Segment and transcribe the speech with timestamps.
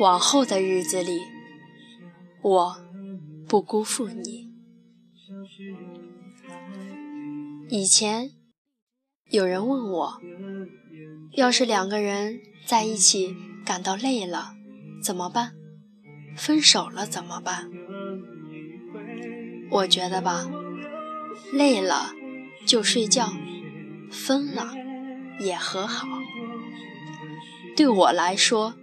[0.00, 1.20] 往后的日子里，
[2.40, 2.76] 我
[3.46, 4.48] 不辜负你。
[7.68, 8.30] 以前
[9.28, 10.18] 有人问我，
[11.32, 14.54] 要是两个人在一起感到累了
[15.04, 15.52] 怎么办？
[16.34, 17.68] 分手了怎么办？
[19.70, 20.50] 我觉得吧，
[21.52, 22.14] 累了
[22.66, 23.34] 就睡觉，
[24.10, 24.72] 分了
[25.40, 26.08] 也和好。
[27.76, 28.74] 对我来说，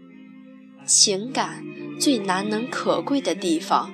[0.87, 1.65] 情感
[1.99, 3.93] 最难能可贵的地方，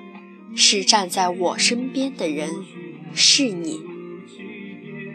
[0.55, 2.49] 是站在我身边的人
[3.13, 3.81] 是你。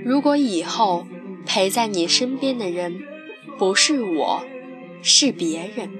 [0.05, 1.06] 如果以后
[1.46, 3.00] 陪在你身边的人
[3.56, 4.45] 不是我，
[5.02, 5.91] 是别人，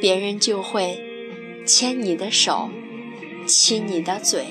[0.00, 0.98] 别人就会
[1.66, 2.70] 牵你的手，
[3.46, 4.46] 亲你的嘴。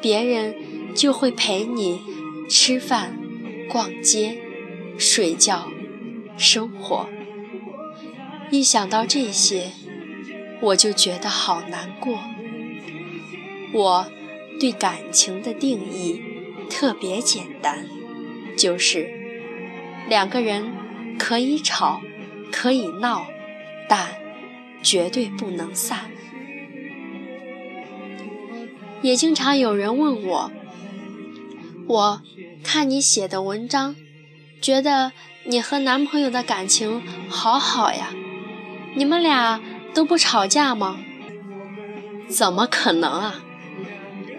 [0.00, 0.56] 别人
[0.96, 2.00] 就会陪你
[2.48, 3.16] 吃饭、
[3.68, 4.38] 逛街、
[4.98, 5.70] 睡觉、
[6.36, 7.08] 生活。
[8.52, 9.72] 一想到这些，
[10.60, 12.18] 我就觉得好难过。
[13.72, 14.06] 我
[14.60, 16.20] 对感情的定义
[16.68, 17.86] 特别简单，
[18.54, 19.10] 就是
[20.06, 20.70] 两个人
[21.18, 22.02] 可以吵，
[22.52, 23.26] 可以闹，
[23.88, 24.16] 但
[24.82, 26.10] 绝对不能散。
[29.00, 30.52] 也经常有人问我，
[31.86, 32.22] 我
[32.62, 33.96] 看你写的文章，
[34.60, 35.12] 觉得
[35.44, 37.00] 你和男朋友的感情
[37.30, 38.12] 好好呀，
[38.94, 39.60] 你们俩
[39.94, 40.98] 都不吵架吗？
[42.28, 43.42] 怎么可能啊？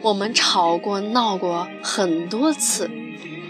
[0.01, 2.89] 我们吵过闹过很多次，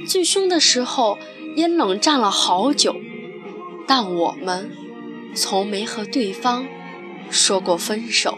[0.08, 1.18] 最凶的时候
[1.56, 2.95] 也冷战了好久，
[3.88, 4.72] 但我们
[5.36, 6.66] 从没和对方
[7.30, 8.38] 说过分手。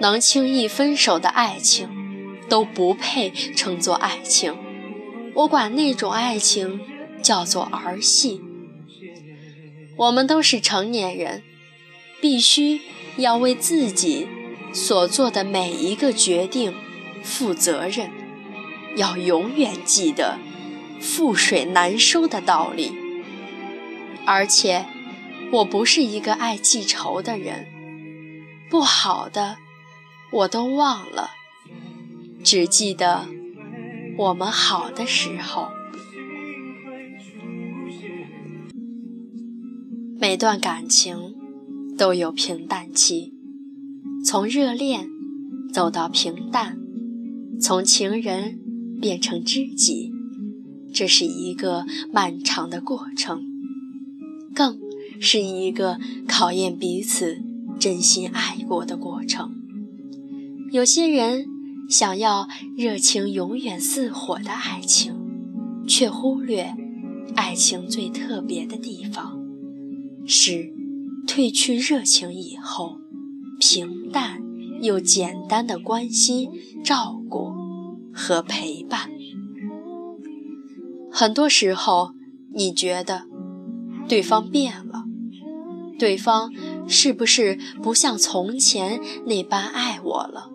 [0.00, 1.88] 能轻易分手的爱情，
[2.48, 4.56] 都不配称作爱情。
[5.34, 6.80] 我管那种爱情
[7.22, 8.40] 叫做儿戏。
[10.00, 11.42] 我们都是成年人，
[12.22, 12.80] 必须
[13.18, 14.26] 要为自己
[14.72, 16.74] 所做的每一个决定
[17.22, 18.10] 负责任，
[18.96, 20.38] 要永远记得
[21.02, 22.96] 覆水难收的道理。
[24.24, 24.86] 而且，
[25.52, 27.66] 我不是一个爱记仇的人，
[28.70, 29.58] 不好的。
[30.32, 31.32] 我都忘了，
[32.42, 33.26] 只记得
[34.16, 35.68] 我们好的时候。
[40.20, 41.34] 每段感情
[41.96, 43.32] 都有平淡期，
[44.22, 45.08] 从热恋
[45.72, 46.78] 走到平淡，
[47.58, 48.60] 从情人
[49.00, 50.12] 变成知己，
[50.92, 53.42] 这是一个漫长的过程，
[54.54, 54.78] 更
[55.18, 55.98] 是一个
[56.28, 57.38] 考验彼此
[57.78, 59.54] 真心爱过的过程。
[60.70, 61.46] 有些人
[61.88, 65.14] 想要热情永远似火的爱情，
[65.88, 66.74] 却忽略
[67.34, 69.39] 爱情最特别的地方
[70.32, 70.72] 是
[71.26, 72.98] 褪去热情以后，
[73.58, 74.40] 平淡
[74.80, 76.48] 又简单的关心、
[76.84, 77.50] 照顾
[78.14, 79.10] 和陪伴。
[81.10, 82.12] 很多时候，
[82.54, 83.24] 你觉得
[84.08, 85.02] 对方变了，
[85.98, 86.52] 对方
[86.86, 90.52] 是不是不像从前那般爱我了？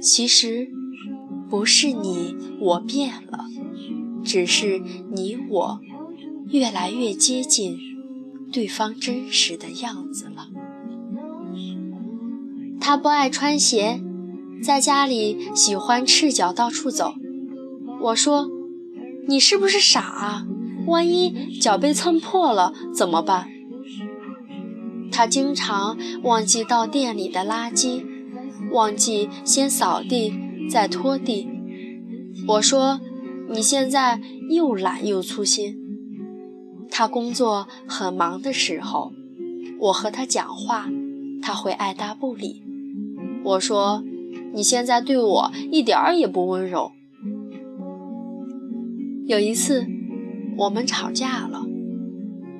[0.00, 0.70] 其实
[1.50, 3.44] 不是你我变了，
[4.24, 4.82] 只是
[5.12, 5.80] 你我
[6.46, 7.78] 越来越接近
[8.52, 10.48] 对方真实的样子了。
[12.80, 14.00] 他不爱穿鞋，
[14.62, 17.14] 在家里喜欢赤脚到处走。
[18.00, 18.48] 我说
[19.28, 20.46] ：“你是不是傻啊？
[20.86, 23.48] 万一脚被蹭破了怎么办？”
[25.10, 28.04] 他经常忘记倒店里的垃圾。
[28.70, 30.34] 忘记先扫地
[30.70, 31.48] 再拖地，
[32.48, 33.00] 我说
[33.48, 34.20] 你现在
[34.50, 35.77] 又懒又粗心。
[36.98, 39.12] 他工作很忙的时候，
[39.78, 40.88] 我和他讲话，
[41.40, 42.60] 他会爱答不理。
[43.44, 44.02] 我说
[44.52, 46.90] 你现在对我一点儿也不温柔。
[49.28, 49.86] 有一次
[50.56, 51.66] 我们吵架了，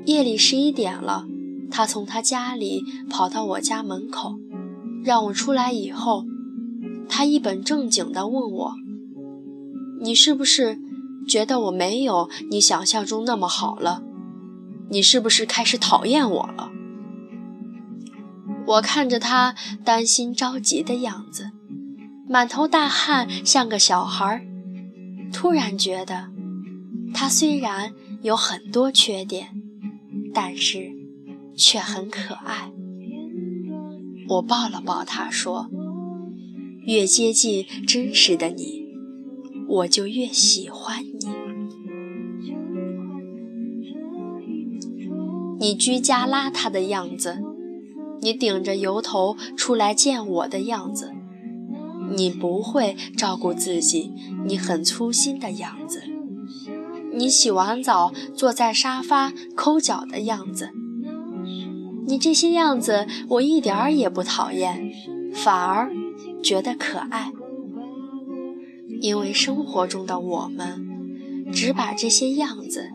[0.04, 1.26] 夜里十一点了，
[1.68, 4.36] 他从他家里跑到我家门口。
[5.02, 6.24] 让我出来以后，
[7.08, 8.74] 他一本正经地问我
[10.00, 10.78] ：“你是不是
[11.26, 14.04] 觉得我没有你想象中那么好了？
[14.90, 16.70] 你是不是开始讨厌我了？”
[18.66, 19.54] 我看着他
[19.84, 21.50] 担心着急的样子，
[22.28, 24.46] 满头大汗，像个小孩，
[25.32, 26.28] 突然觉得
[27.14, 29.48] 他虽然有很多缺点，
[30.34, 30.92] 但是
[31.56, 32.70] 却很可爱。
[34.28, 35.70] 我抱了抱他，说
[36.84, 38.84] ：“越接近真实的你，
[39.66, 41.47] 我就越喜欢你。
[45.58, 47.38] 你居家邋遢的样子，
[48.20, 51.12] 你顶着油头出来见我的样子，
[52.14, 54.12] 你不会照顾自己，
[54.46, 56.02] 你很粗心的样子，
[57.12, 60.70] 你洗完澡坐在沙发抠脚的样子，
[62.06, 64.92] 你这些样子我一点儿也不讨厌，
[65.34, 65.92] 反而
[66.40, 67.32] 觉得可爱，
[69.00, 70.86] 因为生活中的我们
[71.52, 72.90] 只把这些样子。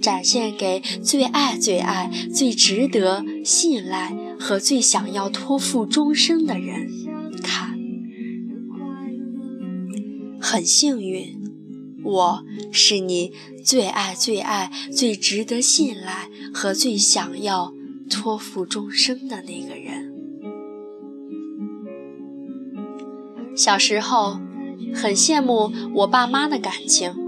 [0.00, 6.88] 展现给最爱、最爱、最值得信赖和最想要托付终生的人
[7.42, 7.76] 看。
[10.40, 11.42] 很幸运，
[12.04, 13.32] 我是你
[13.64, 17.74] 最爱、最爱、最值得信赖和最想要
[18.08, 20.12] 托付终生的那个人。
[23.56, 24.38] 小时候，
[24.94, 27.25] 很羡慕我爸妈的感情。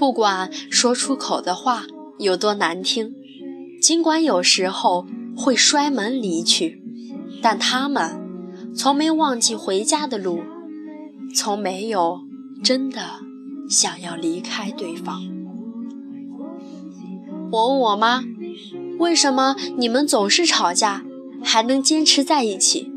[0.00, 1.84] 不管说出口的话
[2.18, 3.14] 有多难听，
[3.82, 5.06] 尽管有时候
[5.36, 6.82] 会摔门离去，
[7.42, 8.18] 但他们
[8.74, 10.40] 从没忘记回家的路，
[11.36, 12.20] 从没有
[12.64, 13.02] 真的
[13.68, 15.20] 想要离开对方。
[17.52, 18.24] 我问我妈，
[18.98, 21.04] 为什么你们总是吵架，
[21.44, 22.90] 还能坚持在一起？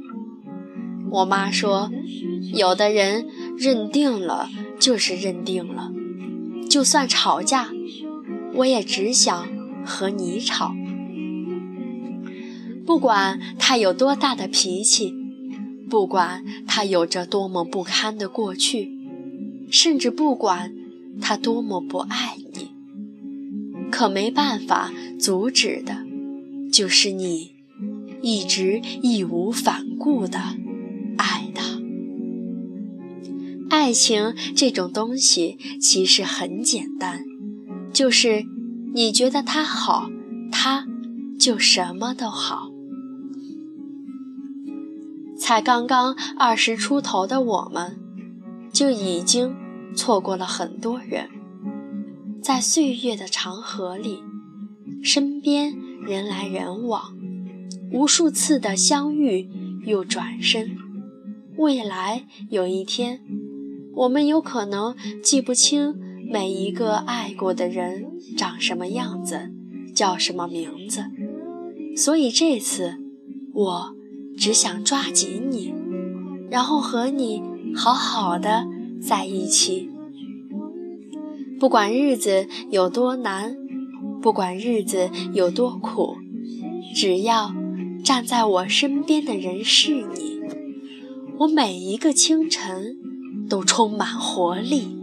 [1.11, 1.91] 我妈说，
[2.53, 3.27] 有的人
[3.57, 4.47] 认定了
[4.79, 5.91] 就是认定了。
[6.73, 7.69] 就算吵架，
[8.55, 9.47] 我也只想
[9.85, 10.73] 和你吵。
[12.83, 15.13] 不管他有多大的脾气，
[15.87, 18.91] 不管他有着多么不堪的过去，
[19.69, 20.73] 甚至不管
[21.21, 22.71] 他多么不爱你，
[23.91, 25.97] 可没办法阻止的，
[26.71, 27.51] 就是你
[28.23, 30.39] 一直义无反顾的
[33.83, 37.25] 爱情这种东西其实很简单，
[37.91, 38.45] 就是
[38.93, 40.09] 你觉得他好，
[40.49, 40.87] 他
[41.37, 42.71] 就什么都好。
[45.37, 47.99] 才刚刚二十出头的我们，
[48.71, 49.53] 就已经
[49.93, 51.27] 错过了很多人。
[52.41, 54.23] 在岁月的长河里，
[55.03, 55.73] 身边
[56.07, 57.13] 人来人往，
[57.91, 59.49] 无数次的相遇
[59.85, 60.77] 又转身。
[61.57, 63.19] 未来有一天。
[63.95, 65.95] 我们有可能记不清
[66.31, 69.51] 每一个爱过的人长什么样子，
[69.93, 71.05] 叫什么名字，
[71.95, 72.97] 所以这次
[73.53, 73.95] 我
[74.35, 75.73] 只想抓紧你，
[76.49, 77.43] 然后和你
[77.75, 78.65] 好好的
[78.99, 79.91] 在一起。
[81.59, 83.55] 不管日子有多难，
[84.21, 86.15] 不管日子有多苦，
[86.95, 87.53] 只要
[88.03, 90.39] 站在我身边的人是你，
[91.37, 92.97] 我每一个清晨。
[93.49, 94.97] 都充满活力。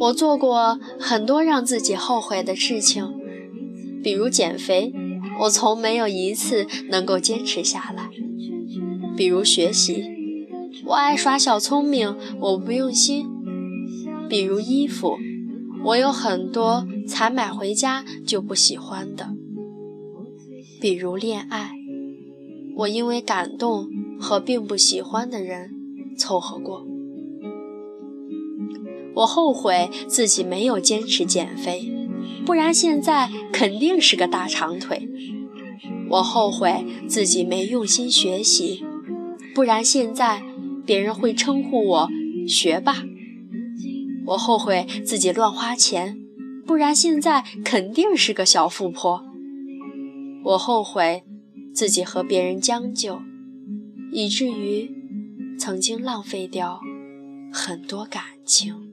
[0.00, 3.14] 我做过很多让自己后悔的事情，
[4.02, 4.92] 比如减肥，
[5.40, 8.10] 我从没有一次能够坚持下来；
[9.16, 10.04] 比如学习，
[10.86, 13.26] 我爱耍小聪明，我不用心；
[14.28, 15.16] 比如衣服，
[15.84, 19.26] 我有很多才买回家就不喜欢的；
[20.80, 21.73] 比如恋爱。
[22.76, 23.88] 我因为感动
[24.20, 25.70] 和并不喜欢的人
[26.18, 26.84] 凑合过，
[29.14, 31.92] 我后悔自己没有坚持减肥，
[32.44, 35.08] 不然现在肯定是个大长腿。
[36.10, 38.84] 我后悔自己没用心学习，
[39.54, 40.42] 不然现在
[40.84, 42.08] 别人会称呼我
[42.48, 43.04] 学霸。
[44.26, 46.18] 我后悔自己乱花钱，
[46.66, 49.24] 不然现在肯定是个小富婆。
[50.42, 51.22] 我后悔。
[51.74, 53.20] 自己和别人将就，
[54.12, 54.90] 以至于
[55.58, 56.80] 曾经浪费掉
[57.52, 58.92] 很多感情。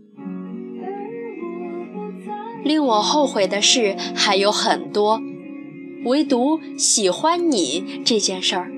[2.63, 5.21] 令我后悔的事还有很多，
[6.05, 8.71] 唯独喜欢你这件事儿，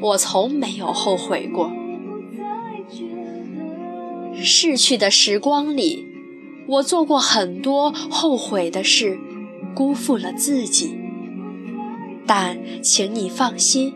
[0.00, 1.72] 我从没有后悔过。
[4.36, 6.04] 逝去的时光里，
[6.66, 9.16] 我做过很多后悔的事，
[9.76, 11.03] 辜负了自己。
[12.26, 13.92] 但请你放心，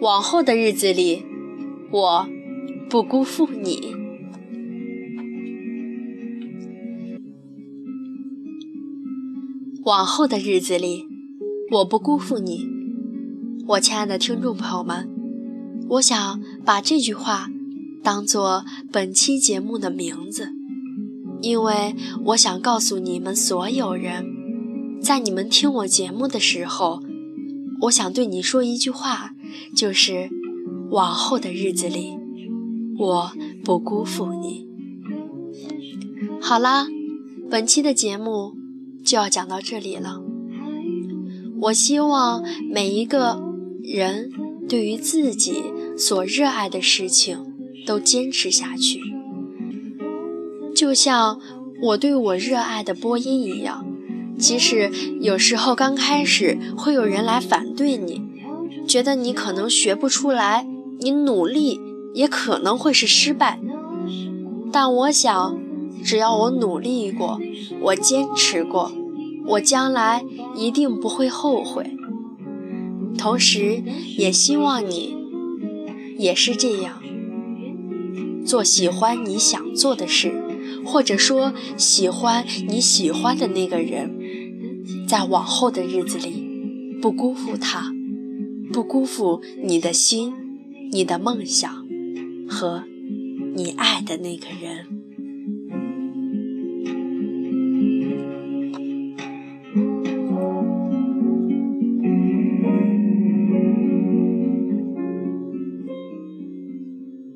[0.00, 1.22] 往后的日子里，
[1.90, 2.28] 我
[2.88, 3.94] 不辜负你。
[9.84, 11.06] 往后的日子里，
[11.72, 12.66] 我不辜负你。
[13.66, 15.08] 我亲爱的听众朋友们，
[15.90, 17.50] 我想把这句话
[18.02, 20.52] 当做本期节目的名字，
[21.42, 21.94] 因为
[22.26, 24.24] 我想告诉你们所有人，
[25.02, 27.02] 在你们听我节目的时候。
[27.82, 29.34] 我想对你说一句话，
[29.74, 30.30] 就是
[30.90, 32.16] 往后的日子里，
[32.96, 33.32] 我
[33.64, 34.68] 不辜负你。
[36.40, 36.86] 好啦，
[37.50, 38.54] 本期的节目
[39.04, 40.22] 就要讲到这里了。
[41.62, 43.42] 我希望每一个
[43.82, 44.30] 人
[44.68, 45.64] 对于自己
[45.96, 47.38] 所热爱的事情
[47.84, 49.00] 都坚持下去，
[50.74, 51.40] 就像
[51.82, 53.84] 我对我热爱的播音一样。
[54.38, 58.22] 即使有时候刚开始会有人来反对你，
[58.86, 60.66] 觉得你可能学不出来，
[61.00, 61.80] 你努力
[62.14, 63.60] 也可能会是失败。
[64.72, 65.58] 但我想，
[66.02, 67.38] 只要我努力过，
[67.80, 68.90] 我坚持过，
[69.46, 70.24] 我将来
[70.56, 71.96] 一定不会后悔。
[73.18, 73.82] 同时，
[74.16, 75.14] 也希望你
[76.18, 77.00] 也是这样，
[78.44, 80.32] 做喜欢你想做的事，
[80.84, 84.18] 或者说喜欢你喜欢的那个人，
[85.12, 87.92] 在往后的日子里，不辜负他，
[88.72, 90.32] 不辜负你的心、
[90.90, 91.86] 你的梦想
[92.48, 92.84] 和。
[93.54, 95.01] 你爱的那个人。